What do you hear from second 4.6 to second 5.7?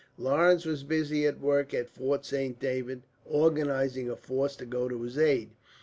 go to his aid.